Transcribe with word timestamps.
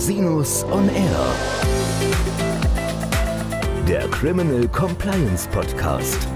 Rosinus 0.00 0.64
on 0.72 0.88
Air. 0.88 1.34
Der 3.86 4.08
Criminal 4.08 4.66
Compliance 4.68 5.46
Podcast. 5.48 6.26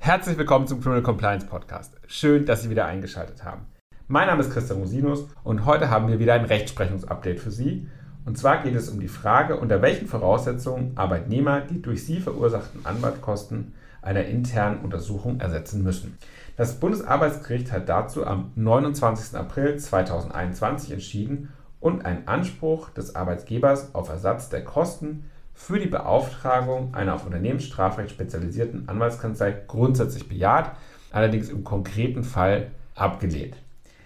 Herzlich 0.00 0.36
willkommen 0.36 0.66
zum 0.66 0.80
Criminal 0.80 1.04
Compliance 1.04 1.46
Podcast. 1.46 2.00
Schön, 2.08 2.44
dass 2.46 2.64
Sie 2.64 2.70
wieder 2.70 2.86
eingeschaltet 2.86 3.44
haben. 3.44 3.66
Mein 4.08 4.26
Name 4.26 4.40
ist 4.40 4.52
Christian 4.52 4.80
Rosinus 4.80 5.28
und 5.44 5.66
heute 5.66 5.88
haben 5.88 6.08
wir 6.08 6.18
wieder 6.18 6.34
ein 6.34 6.46
Rechtsprechungsupdate 6.46 7.38
für 7.38 7.52
Sie 7.52 7.86
und 8.30 8.38
zwar 8.38 8.62
geht 8.62 8.76
es 8.76 8.88
um 8.88 9.00
die 9.00 9.08
Frage, 9.08 9.56
unter 9.56 9.82
welchen 9.82 10.06
Voraussetzungen 10.06 10.92
Arbeitnehmer 10.94 11.62
die 11.62 11.82
durch 11.82 12.06
sie 12.06 12.20
verursachten 12.20 12.86
Anwaltskosten 12.86 13.74
einer 14.02 14.24
internen 14.26 14.84
Untersuchung 14.84 15.40
ersetzen 15.40 15.82
müssen. 15.82 16.16
Das 16.56 16.78
Bundesarbeitsgericht 16.78 17.72
hat 17.72 17.88
dazu 17.88 18.24
am 18.24 18.52
29. 18.54 19.36
April 19.36 19.76
2021 19.78 20.92
entschieden 20.92 21.48
und 21.80 22.04
einen 22.04 22.28
Anspruch 22.28 22.90
des 22.90 23.16
Arbeitgebers 23.16 23.96
auf 23.96 24.08
Ersatz 24.10 24.48
der 24.48 24.62
Kosten 24.62 25.24
für 25.52 25.80
die 25.80 25.88
Beauftragung 25.88 26.94
einer 26.94 27.16
auf 27.16 27.26
Unternehmensstrafrecht 27.26 28.12
spezialisierten 28.12 28.88
Anwaltskanzlei 28.88 29.56
grundsätzlich 29.66 30.28
bejaht, 30.28 30.76
allerdings 31.10 31.48
im 31.48 31.64
konkreten 31.64 32.22
Fall 32.22 32.70
abgelehnt. 32.94 33.56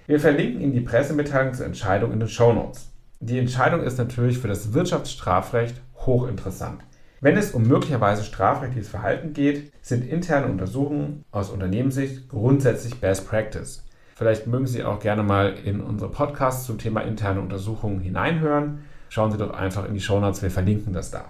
Wir 0.06 0.18
verlinken 0.18 0.62
Ihnen 0.62 0.72
die 0.72 0.80
Pressemitteilung 0.80 1.52
zur 1.52 1.66
Entscheidung 1.66 2.10
in 2.10 2.20
den 2.20 2.28
Show 2.30 2.54
Notes. 2.54 2.93
Die 3.20 3.38
Entscheidung 3.38 3.82
ist 3.82 3.98
natürlich 3.98 4.38
für 4.38 4.48
das 4.48 4.72
Wirtschaftsstrafrecht 4.72 5.80
hochinteressant. 5.96 6.82
Wenn 7.20 7.36
es 7.38 7.52
um 7.52 7.62
möglicherweise 7.62 8.22
strafrechtliches 8.22 8.90
Verhalten 8.90 9.32
geht, 9.32 9.72
sind 9.80 10.04
interne 10.06 10.46
Untersuchungen 10.46 11.24
aus 11.30 11.48
Unternehmenssicht 11.48 12.28
grundsätzlich 12.28 13.00
Best 13.00 13.26
Practice. 13.26 13.82
Vielleicht 14.14 14.46
mögen 14.46 14.66
Sie 14.66 14.84
auch 14.84 15.00
gerne 15.00 15.22
mal 15.22 15.54
in 15.64 15.80
unsere 15.80 16.10
Podcasts 16.10 16.66
zum 16.66 16.78
Thema 16.78 17.00
interne 17.00 17.40
Untersuchungen 17.40 18.00
hineinhören. 18.00 18.80
Schauen 19.08 19.32
Sie 19.32 19.38
doch 19.38 19.54
einfach 19.54 19.88
in 19.88 19.94
die 19.94 20.00
Shownotes, 20.00 20.42
wir 20.42 20.50
verlinken 20.50 20.92
das 20.92 21.10
da. 21.10 21.24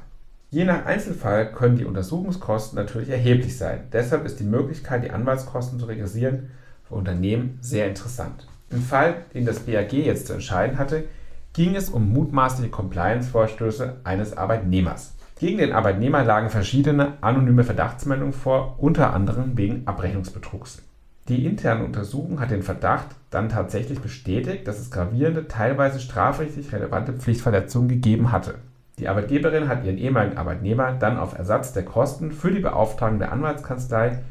Je 0.50 0.64
nach 0.64 0.84
Einzelfall 0.86 1.52
können 1.52 1.76
die 1.76 1.84
Untersuchungskosten 1.84 2.76
natürlich 2.76 3.08
erheblich 3.08 3.56
sein. 3.56 3.84
Deshalb 3.92 4.24
ist 4.24 4.40
die 4.40 4.44
Möglichkeit, 4.44 5.04
die 5.04 5.10
Anwaltskosten 5.10 5.78
zu 5.78 5.86
regressieren, 5.86 6.50
für 6.88 6.94
Unternehmen 6.94 7.58
sehr 7.60 7.88
interessant. 7.88 8.46
Im 8.70 8.82
Fall, 8.82 9.16
den 9.32 9.46
das 9.46 9.60
BAG 9.60 9.92
jetzt 9.92 10.26
zu 10.26 10.32
entscheiden 10.32 10.78
hatte, 10.78 11.04
ging 11.54 11.76
es 11.76 11.88
um 11.88 12.12
mutmaßliche 12.12 12.70
Compliance-Vorstöße 12.70 14.00
eines 14.02 14.36
Arbeitnehmers. 14.36 15.14
Gegen 15.38 15.58
den 15.58 15.72
Arbeitnehmer 15.72 16.24
lagen 16.24 16.50
verschiedene 16.50 17.14
anonyme 17.20 17.62
Verdachtsmeldungen 17.62 18.32
vor, 18.32 18.74
unter 18.78 19.14
anderem 19.14 19.56
wegen 19.56 19.86
Abrechnungsbetrugs. 19.86 20.82
Die 21.28 21.46
interne 21.46 21.84
Untersuchung 21.84 22.40
hat 22.40 22.50
den 22.50 22.64
Verdacht 22.64 23.06
dann 23.30 23.48
tatsächlich 23.48 24.00
bestätigt, 24.00 24.66
dass 24.66 24.80
es 24.80 24.90
gravierende, 24.90 25.46
teilweise 25.46 26.00
strafrechtlich 26.00 26.72
relevante 26.72 27.12
Pflichtverletzungen 27.12 27.88
gegeben 27.88 28.32
hatte. 28.32 28.56
Die 28.98 29.08
Arbeitgeberin 29.08 29.68
hat 29.68 29.84
ihren 29.84 29.98
ehemaligen 29.98 30.36
Arbeitnehmer 30.36 30.92
dann 30.92 31.18
auf 31.18 31.38
Ersatz 31.38 31.72
der 31.72 31.84
Kosten 31.84 32.32
für 32.32 32.50
die 32.50 32.60
Beauftragung 32.60 33.20
der 33.20 33.32
Anwaltskanzlei 33.32 34.22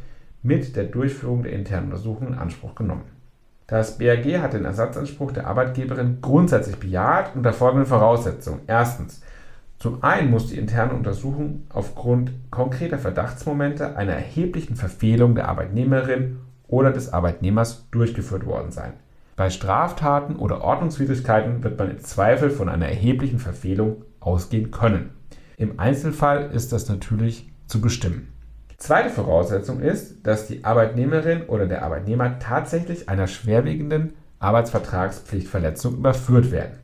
mit 0.42 0.76
der 0.76 0.86
Durchführung 0.86 1.44
der 1.44 1.54
internen 1.54 1.86
Untersuchung 1.86 2.28
in 2.28 2.34
Anspruch 2.36 2.76
genommen. 2.76 3.04
Das 3.68 3.98
BAG 3.98 4.42
hat 4.42 4.54
den 4.54 4.66
Ersatzanspruch 4.66 5.32
der 5.32 5.48
Arbeitgeberin 5.48 6.20
grundsätzlich 6.22 6.78
bejaht 6.78 7.36
unter 7.36 7.54
folgenden 7.54 7.88
Voraussetzungen. 7.88 8.62
Erstens. 8.68 9.22
Zum 9.80 10.04
einen 10.04 10.32
muss 10.32 10.48
die 10.48 10.58
interne 10.58 10.94
Untersuchung 10.94 11.64
aufgrund 11.70 12.32
konkreter 12.52 12.98
Verdachtsmomente 12.98 13.98
einer 13.98 14.14
erheblichen 14.14 14.76
Verfehlung 14.76 15.36
der 15.36 15.50
Arbeitnehmerin 15.50 16.40
oder 16.68 16.92
des 16.92 17.12
Arbeitnehmers 17.12 17.88
durchgeführt 17.92 18.46
worden 18.46 18.72
sein. 18.72 18.94
Bei 19.36 19.50
Straftaten 19.50 20.36
oder 20.36 20.62
Ordnungswidrigkeiten 20.62 21.64
wird 21.64 21.78
man 21.80 21.90
im 21.90 22.00
Zweifel 22.00 22.50
von 22.50 22.70
einer 22.70 22.88
erheblichen 22.88 23.40
Verfehlung 23.40 24.04
ausgehen 24.20 24.72
können. 24.72 25.10
Im 25.58 25.80
Einzelfall 25.80 26.52
ist 26.52 26.72
das 26.72 26.88
natürlich 26.88 27.52
zu 27.68 27.82
bestimmen. 27.82 28.33
Zweite 28.84 29.12
Voraussetzung 29.12 29.80
ist, 29.80 30.28
dass 30.28 30.46
die 30.48 30.66
Arbeitnehmerin 30.66 31.44
oder 31.44 31.68
der 31.68 31.84
Arbeitnehmer 31.84 32.38
tatsächlich 32.40 33.08
einer 33.08 33.28
schwerwiegenden 33.28 34.12
Arbeitsvertragspflichtverletzung 34.40 36.00
überführt 36.00 36.52
werden. 36.52 36.80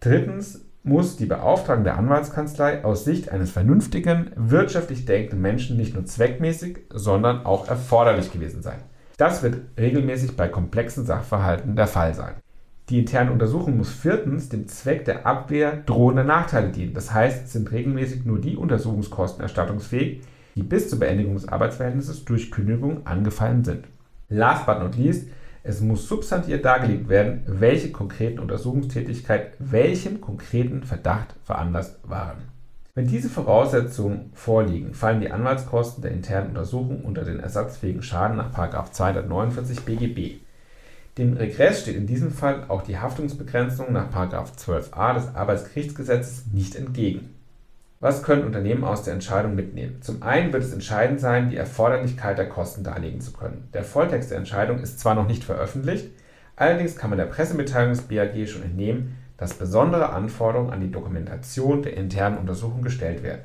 Drittens 0.00 0.62
muss 0.82 1.16
die 1.16 1.26
Beauftragung 1.26 1.84
der 1.84 1.96
Anwaltskanzlei 1.96 2.82
aus 2.82 3.04
Sicht 3.04 3.28
eines 3.28 3.52
vernünftigen, 3.52 4.32
wirtschaftlich 4.34 5.04
denkenden 5.04 5.42
Menschen 5.42 5.76
nicht 5.76 5.94
nur 5.94 6.04
zweckmäßig, 6.04 6.86
sondern 6.92 7.46
auch 7.46 7.68
erforderlich 7.68 8.32
gewesen 8.32 8.62
sein. 8.62 8.80
Das 9.16 9.44
wird 9.44 9.58
regelmäßig 9.78 10.36
bei 10.36 10.48
komplexen 10.48 11.06
Sachverhalten 11.06 11.76
der 11.76 11.86
Fall 11.86 12.14
sein. 12.14 12.34
Die 12.88 12.98
interne 12.98 13.30
Untersuchung 13.30 13.76
muss 13.76 13.92
viertens 13.92 14.48
dem 14.48 14.66
Zweck 14.66 15.04
der 15.04 15.24
Abwehr 15.24 15.84
drohender 15.86 16.24
Nachteile 16.24 16.70
dienen. 16.70 16.94
Das 16.94 17.14
heißt, 17.14 17.52
sind 17.52 17.70
regelmäßig 17.70 18.24
nur 18.24 18.40
die 18.40 18.56
Untersuchungskosten 18.56 19.40
erstattungsfähig, 19.40 20.20
die 20.54 20.62
bis 20.62 20.88
zur 20.88 21.00
Beendigung 21.00 21.34
des 21.34 21.48
Arbeitsverhältnisses 21.48 22.24
durch 22.24 22.50
Kündigung 22.50 23.06
angefallen 23.06 23.64
sind. 23.64 23.86
Last 24.28 24.66
but 24.66 24.80
not 24.80 24.96
least, 24.96 25.28
es 25.62 25.80
muss 25.80 26.06
substantiiert 26.06 26.64
dargelegt 26.64 27.08
werden, 27.08 27.42
welche 27.46 27.90
konkreten 27.90 28.38
Untersuchungstätigkeit 28.38 29.52
welchem 29.58 30.20
konkreten 30.20 30.82
Verdacht 30.82 31.34
veranlasst 31.42 31.98
waren. 32.02 32.54
Wenn 32.94 33.08
diese 33.08 33.28
Voraussetzungen 33.28 34.30
vorliegen, 34.34 34.94
fallen 34.94 35.20
die 35.20 35.30
Anwaltskosten 35.30 36.02
der 36.02 36.12
internen 36.12 36.50
Untersuchung 36.50 37.04
unter 37.04 37.24
den 37.24 37.40
ersatzfähigen 37.40 38.02
Schaden 38.02 38.36
nach 38.36 38.52
249 38.52 39.80
BGB. 39.80 40.40
Dem 41.18 41.32
Regress 41.32 41.82
steht 41.82 41.96
in 41.96 42.06
diesem 42.06 42.30
Fall 42.30 42.66
auch 42.68 42.82
die 42.82 42.98
Haftungsbegrenzung 42.98 43.92
nach 43.92 44.12
12a 44.12 45.14
des 45.14 45.34
Arbeitsgerichtsgesetzes 45.34 46.44
nicht 46.52 46.76
entgegen. 46.76 47.34
Was 48.04 48.22
können 48.22 48.44
Unternehmen 48.44 48.84
aus 48.84 49.02
der 49.02 49.14
Entscheidung 49.14 49.54
mitnehmen? 49.54 50.02
Zum 50.02 50.22
einen 50.22 50.52
wird 50.52 50.62
es 50.62 50.74
entscheidend 50.74 51.20
sein, 51.20 51.48
die 51.48 51.56
Erforderlichkeit 51.56 52.36
der 52.36 52.50
Kosten 52.50 52.84
darlegen 52.84 53.22
zu 53.22 53.32
können. 53.32 53.70
Der 53.72 53.82
Volltext 53.82 54.30
der 54.30 54.36
Entscheidung 54.36 54.78
ist 54.80 55.00
zwar 55.00 55.14
noch 55.14 55.26
nicht 55.26 55.42
veröffentlicht, 55.42 56.10
allerdings 56.54 56.96
kann 56.96 57.08
man 57.08 57.18
der 57.18 57.24
Pressemitteilung 57.24 57.94
des 57.94 58.02
BAG 58.02 58.46
schon 58.46 58.62
entnehmen, 58.62 59.16
dass 59.38 59.54
besondere 59.54 60.10
Anforderungen 60.10 60.70
an 60.70 60.82
die 60.82 60.90
Dokumentation 60.90 61.80
der 61.80 61.96
internen 61.96 62.36
Untersuchung 62.36 62.82
gestellt 62.82 63.22
werden. 63.22 63.44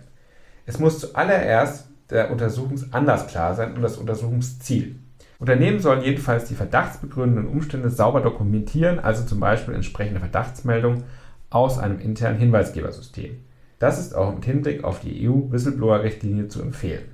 Es 0.66 0.78
muss 0.78 1.00
zuallererst 1.00 1.88
der 2.10 2.30
Untersuchungsanlass 2.30 3.28
klar 3.28 3.56
sein 3.56 3.76
und 3.76 3.82
das 3.82 3.96
Untersuchungsziel. 3.96 5.00
Unternehmen 5.40 5.80
sollen 5.80 6.04
jedenfalls 6.04 6.50
die 6.50 6.56
verdachtsbegründenden 6.56 7.48
Umstände 7.48 7.90
sauber 7.90 8.20
dokumentieren, 8.20 9.00
also 9.00 9.24
zum 9.24 9.40
Beispiel 9.40 9.74
entsprechende 9.74 10.20
Verdachtsmeldungen 10.20 11.06
aus 11.50 11.80
einem 11.80 12.02
internen 12.02 12.38
Hinweisgebersystem. 12.38 13.38
Das 13.80 13.98
ist 13.98 14.14
auch 14.14 14.34
im 14.34 14.42
Hinblick 14.42 14.84
auf 14.84 15.00
die 15.00 15.28
EU-Whistleblower-Richtlinie 15.28 16.50
zu 16.50 16.62
empfehlen. 16.62 17.06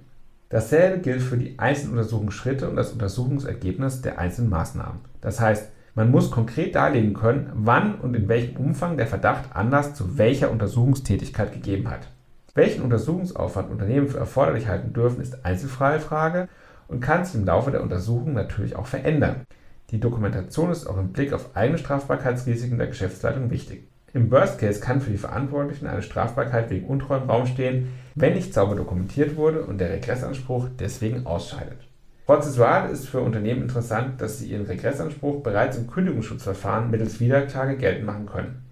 Dasselbe 0.50 1.00
gilt 1.00 1.22
für 1.22 1.38
die 1.38 1.60
einzelnen 1.60 1.92
Untersuchungsschritte 1.92 2.68
und 2.68 2.76
das 2.76 2.92
Untersuchungsergebnis 2.92 4.02
der 4.02 4.20
einzelnen 4.20 4.50
Maßnahmen. 4.50 5.00
Das 5.22 5.40
heißt, 5.40 5.70
man 5.94 6.12
muss 6.12 6.32
konkret 6.32 6.76
darlegen 6.76 7.14
können, 7.14 7.52
wann 7.54 7.96
und 7.96 8.16
in 8.16 8.28
welchem 8.28 8.58
Umfang 8.58 8.98
der 8.98 9.08
Verdacht 9.08 9.56
Anlass 9.56 9.94
zu 9.94 10.18
welcher 10.18 10.52
Untersuchungstätigkeit 10.52 11.54
gegeben 11.54 11.90
hat. 11.90 12.08
Welchen 12.54 12.84
Untersuchungsaufwand 12.84 13.70
Unternehmen 13.70 14.08
für 14.08 14.18
erforderlich 14.18 14.68
halten 14.68 14.92
dürfen, 14.92 15.22
ist 15.22 15.46
einzelfreie 15.46 16.00
Frage 16.00 16.48
und 16.88 17.00
kann 17.00 17.26
sich 17.26 17.36
im 17.36 17.46
Laufe 17.46 17.72
der 17.72 17.84
Untersuchung 17.84 18.34
natürlich 18.34 18.76
auch 18.76 18.88
verändern. 18.88 19.46
Die 19.92 20.00
Dokumentation 20.00 20.72
ist 20.72 20.88
auch 20.88 20.98
im 20.98 21.14
Blick 21.14 21.32
auf 21.32 21.56
eigene 21.56 21.78
Strafbarkeitsrisiken 21.78 22.78
der 22.78 22.88
Geschäftsleitung 22.88 23.52
wichtig. 23.52 23.88
Im 24.16 24.32
Worst 24.32 24.60
Case 24.60 24.80
kann 24.80 25.02
für 25.02 25.12
die 25.12 25.18
Verantwortlichen 25.18 25.88
eine 25.88 26.02
Strafbarkeit 26.02 26.70
wegen 26.70 26.88
Untreue 26.88 27.20
im 27.20 27.30
Raum 27.30 27.46
stehen, 27.48 27.90
wenn 28.16 28.34
nicht 28.34 28.54
sauber 28.54 28.76
dokumentiert 28.76 29.36
wurde 29.36 29.66
und 29.66 29.78
der 29.78 29.90
Regressanspruch 29.90 30.70
deswegen 30.80 31.26
ausscheidet. 31.26 31.80
Prozessual 32.26 32.90
ist 32.92 33.10
für 33.10 33.20
Unternehmen 33.20 33.64
interessant, 33.64 34.22
dass 34.22 34.40
sie 34.40 34.46
ihren 34.46 34.68
Regressanspruch 34.68 35.44
bereits 35.44 35.76
im 35.76 35.88
Kündigungsschutzverfahren 35.88 36.90
mittels 36.90 37.20
Wiederklage 37.20 37.76
geltend 37.76 38.06
machen 38.06 38.26
können. 38.26 38.64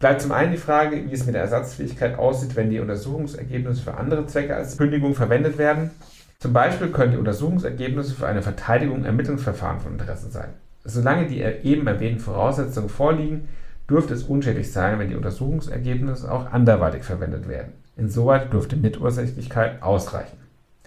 Bleibt 0.00 0.20
zum 0.20 0.32
einen 0.32 0.52
die 0.52 0.58
Frage, 0.58 1.02
wie 1.08 1.14
es 1.14 1.24
mit 1.24 1.34
der 1.34 1.42
Ersatzfähigkeit 1.44 2.18
aussieht, 2.18 2.54
wenn 2.54 2.68
die 2.68 2.80
Untersuchungsergebnisse 2.80 3.80
für 3.80 3.94
andere 3.94 4.26
Zwecke 4.26 4.54
als 4.54 4.76
Kündigung 4.76 5.14
verwendet 5.14 5.56
werden. 5.56 5.92
Zum 6.40 6.52
Beispiel 6.52 6.88
können 6.88 7.12
die 7.12 7.18
Untersuchungsergebnisse 7.18 8.14
für 8.14 8.26
eine 8.26 8.42
Verteidigung 8.42 9.06
Ermittlungsverfahren 9.06 9.80
von 9.80 9.92
Interesse 9.92 10.28
sein. 10.28 10.50
Solange 10.84 11.26
die 11.26 11.40
eben 11.40 11.86
erwähnten 11.86 12.20
Voraussetzungen 12.20 12.90
vorliegen, 12.90 13.48
dürfte 13.88 14.14
es 14.14 14.24
unschädlich 14.24 14.72
sein, 14.72 14.98
wenn 14.98 15.08
die 15.08 15.16
Untersuchungsergebnisse 15.16 16.30
auch 16.30 16.50
anderweitig 16.52 17.04
verwendet 17.04 17.48
werden. 17.48 17.72
Insoweit 17.96 18.52
dürfte 18.52 18.76
Mitursächlichkeit 18.76 19.82
ausreichen. 19.82 20.38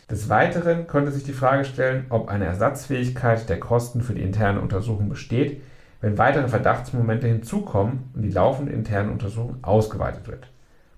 Des 0.09 0.29
Weiteren 0.29 0.87
könnte 0.87 1.11
sich 1.11 1.23
die 1.23 1.33
Frage 1.33 1.65
stellen, 1.65 2.05
ob 2.09 2.29
eine 2.29 2.45
Ersatzfähigkeit 2.45 3.49
der 3.49 3.59
Kosten 3.59 4.01
für 4.01 4.13
die 4.13 4.21
interne 4.21 4.61
Untersuchung 4.61 5.09
besteht, 5.09 5.61
wenn 5.99 6.17
weitere 6.17 6.47
Verdachtsmomente 6.47 7.27
hinzukommen 7.27 8.11
und 8.13 8.21
die 8.21 8.31
laufende 8.31 8.71
interne 8.71 9.11
Untersuchung 9.11 9.57
ausgeweitet 9.63 10.27
wird. 10.27 10.47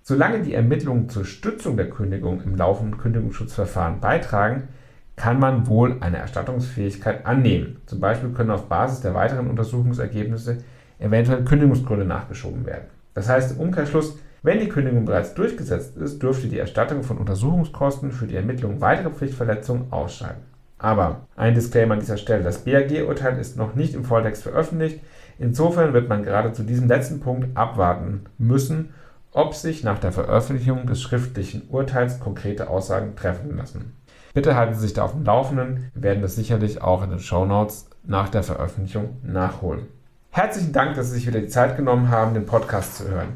Solange 0.04 0.42
die 0.42 0.54
Ermittlungen 0.54 1.10
zur 1.10 1.26
Stützung 1.26 1.78
der 1.78 1.90
Kündigung 1.90 2.42
im 2.42 2.56
laufenden 2.56 3.00
Kündigungsschutzverfahren 3.00 4.00
beitragen, 4.00 4.68
kann 5.16 5.40
man 5.40 5.68
wohl 5.68 5.98
eine 6.00 6.18
Erstattungsfähigkeit 6.18 7.26
annehmen. 7.26 7.82
Zum 7.86 8.00
Beispiel 8.00 8.30
können 8.30 8.52
auf 8.52 8.70
Basis 8.70 9.02
der 9.02 9.14
weiteren 9.14 9.50
Untersuchungsergebnisse 9.50 10.60
eventuell 11.00 11.44
Kündigungsgründe 11.44 12.06
nachgeschoben 12.06 12.66
werden. 12.66 12.86
Das 13.14 13.28
heißt 13.28 13.54
im 13.54 13.60
Umkehrschluss, 13.60 14.18
wenn 14.42 14.60
die 14.60 14.70
Kündigung 14.70 15.06
bereits 15.06 15.34
durchgesetzt 15.34 15.98
ist, 15.98 16.24
dürfte 16.24 16.48
die 16.48 16.60
Erstattung 16.60 17.04
von 17.04 17.18
Untersuchungskosten 17.18 18.12
für 18.12 18.28
die 18.28 18.36
Ermittlung 18.36 18.80
weiterer 18.80 19.10
Pflichtverletzungen 19.10 19.92
ausscheiden. 19.92 20.44
Aber 20.78 21.28
ein 21.36 21.56
Disclaimer 21.56 21.96
an 21.96 22.00
dieser 22.00 22.16
Stelle, 22.16 22.44
das 22.44 22.60
BAG-Urteil 22.60 23.38
ist 23.38 23.58
noch 23.58 23.76
nicht 23.76 23.94
im 23.96 24.06
Volltext 24.06 24.44
veröffentlicht, 24.44 25.02
insofern 25.38 25.92
wird 25.92 26.08
man 26.08 26.24
gerade 26.24 26.54
zu 26.54 26.64
diesem 26.64 26.88
letzten 26.88 27.20
Punkt 27.20 27.58
abwarten 27.58 28.22
müssen, 28.38 28.94
ob 29.34 29.56
sich 29.56 29.84
nach 29.84 30.00
der 30.00 30.14
Veröffentlichung 30.14 30.88
des 30.88 31.02
schriftlichen 31.02 31.64
Urteils 31.70 32.22
konkrete 32.22 32.70
Aussagen 32.70 33.16
treffen 33.18 33.58
lassen. 33.58 33.94
Bitte 34.34 34.56
halten 34.56 34.74
Sie 34.74 34.82
sich 34.82 34.94
da 34.94 35.04
auf 35.04 35.12
dem 35.12 35.26
Laufenden, 35.26 35.92
wir 35.94 36.04
werden 36.04 36.22
das 36.22 36.36
sicherlich 36.36 36.82
auch 36.82 37.04
in 37.04 37.10
den 37.10 37.20
Show 37.20 37.46
Notes 37.46 37.90
nach 38.06 38.30
der 38.30 38.44
Veröffentlichung 38.44 39.18
nachholen. 39.24 39.88
Herzlichen 40.32 40.74
Dank, 40.74 40.96
dass 40.96 41.08
Sie 41.08 41.16
sich 41.16 41.28
wieder 41.28 41.40
die 41.40 41.48
Zeit 41.48 41.76
genommen 41.76 42.10
haben, 42.10 42.34
den 42.34 42.46
Podcast 42.46 42.98
zu 42.98 43.10
hören. 43.10 43.30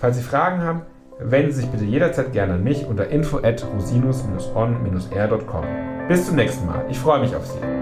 Falls 0.00 0.16
Sie 0.16 0.22
Fragen 0.22 0.62
haben, 0.62 0.82
wenden 1.20 1.52
Sie 1.52 1.60
sich 1.60 1.70
bitte 1.70 1.84
jederzeit 1.84 2.32
gerne 2.32 2.54
an 2.54 2.64
mich 2.64 2.86
unter 2.86 3.08
info 3.08 3.38
at 3.38 3.64
rosinus-on-r.com. 3.64 5.64
Bis 6.08 6.26
zum 6.26 6.36
nächsten 6.36 6.66
Mal. 6.66 6.84
Ich 6.90 6.98
freue 6.98 7.20
mich 7.20 7.36
auf 7.36 7.46
Sie. 7.46 7.81